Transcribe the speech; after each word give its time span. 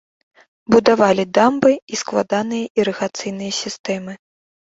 Будавалі 0.75 1.25
дамбы 1.39 1.71
і 1.75 1.95
складаныя 2.01 2.65
ірыгацыйныя 2.85 3.51
сістэмы. 3.61 4.13